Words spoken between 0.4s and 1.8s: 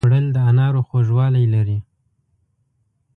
انارو خوږوالی لري